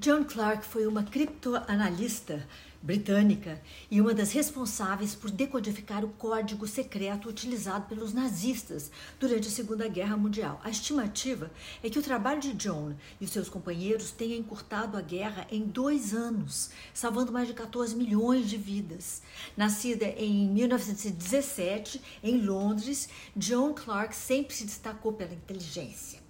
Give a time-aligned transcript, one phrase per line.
[0.00, 2.46] Joan Clark foi uma criptoanalista
[2.80, 9.50] britânica e uma das responsáveis por decodificar o código secreto utilizado pelos nazistas durante a
[9.50, 10.60] Segunda Guerra Mundial.
[10.62, 11.50] A estimativa
[11.82, 16.14] é que o trabalho de Joan e seus companheiros tenha encurtado a guerra em dois
[16.14, 19.20] anos, salvando mais de 14 milhões de vidas.
[19.56, 26.27] Nascida em 1917 em Londres, Joan Clark sempre se destacou pela inteligência.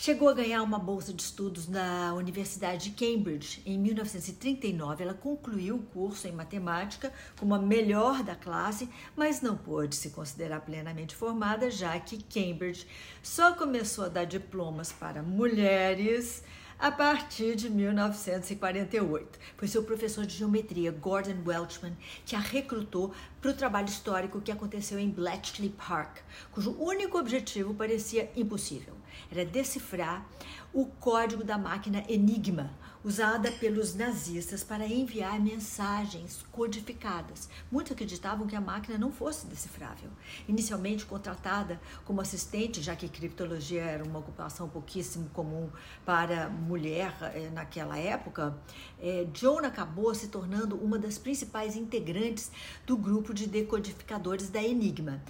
[0.00, 3.60] Chegou a ganhar uma bolsa de estudos na Universidade de Cambridge.
[3.66, 9.56] Em 1939, ela concluiu o curso em matemática como a melhor da classe, mas não
[9.56, 12.86] pôde se considerar plenamente formada, já que Cambridge
[13.20, 16.44] só começou a dar diplomas para mulheres
[16.78, 19.38] a partir de 1948.
[19.56, 24.52] Foi seu professor de geometria, Gordon Welchman, que a recrutou para o trabalho histórico que
[24.52, 26.18] aconteceu em Bletchley Park,
[26.52, 28.94] cujo único objetivo parecia impossível.
[29.30, 30.24] Era decifrar
[30.72, 32.70] o código da máquina Enigma,
[33.04, 37.48] usada pelos nazistas para enviar mensagens codificadas.
[37.70, 40.10] Muitos acreditavam que a máquina não fosse decifrável.
[40.48, 45.70] Inicialmente contratada como assistente, já que criptologia era uma ocupação pouquíssimo comum
[46.04, 48.56] para mulher eh, naquela época,
[49.00, 52.50] eh, Joan acabou se tornando uma das principais integrantes
[52.86, 55.22] do grupo de decodificadores da Enigma.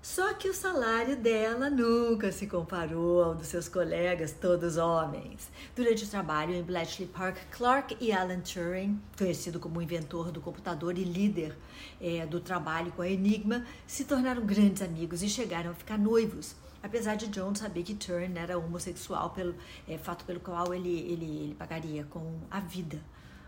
[0.00, 5.50] Só que o salário dela nunca se comparou ao dos seus colegas, todos homens.
[5.74, 10.96] Durante o trabalho em Bletchley Park, Clark e Alan Turing, conhecido como inventor do computador
[10.96, 11.56] e líder
[12.00, 16.54] é, do trabalho com a Enigma, se tornaram grandes amigos e chegaram a ficar noivos.
[16.80, 19.56] Apesar de John saber que Turing era homossexual, pelo
[19.88, 23.02] é, fato pelo qual ele, ele, ele pagaria com a vida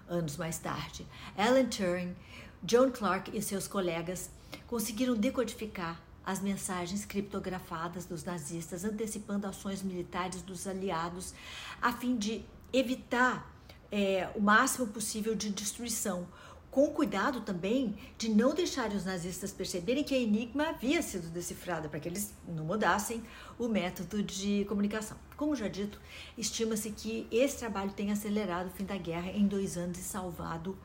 [0.09, 1.07] anos mais tarde.
[1.39, 2.17] Alan Turing,
[2.65, 4.31] John Clark e seus colegas
[4.67, 11.35] conseguiram decodificar as mensagens criptografadas dos nazistas, antecipando ações militares dos aliados,
[11.81, 13.51] a fim de evitar
[13.91, 16.29] é, o máximo possível de destruição,
[16.71, 21.89] com cuidado também de não deixar os nazistas perceberem que a Enigma havia sido decifrada,
[21.89, 23.25] para que eles não mudassem
[23.59, 25.17] o método de comunicação.
[25.37, 26.01] Como já dito,
[26.39, 30.79] estima-se que esse trabalho tenha acelerado o fim da guerra em dois anos e salvado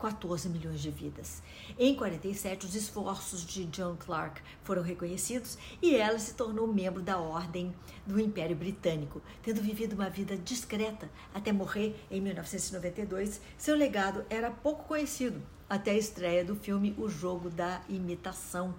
[0.00, 1.42] 14 milhões de vidas.
[1.78, 7.18] Em 47, os esforços de John Clark foram reconhecidos e ela se tornou membro da
[7.18, 7.74] Ordem
[8.06, 13.40] do Império Britânico, tendo vivido uma vida discreta até morrer em 1992.
[13.58, 18.74] Seu legado era pouco conhecido até a estreia do filme O Jogo da Imitação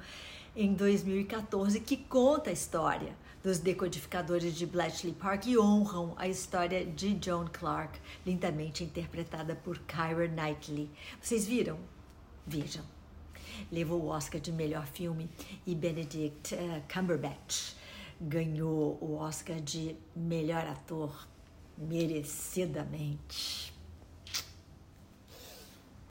[0.56, 6.86] em 2014, que conta a história dos decodificadores de Bletchley Park e honram a história
[6.86, 10.90] de Joan Clark, lindamente interpretada por Kyra Knightley.
[11.22, 11.80] Vocês viram?
[12.46, 12.84] Vejam.
[13.72, 15.30] Levou o Oscar de melhor filme
[15.66, 17.76] e Benedict uh, Cumberbatch
[18.22, 21.28] ganhou o Oscar de melhor ator
[21.78, 23.74] merecidamente.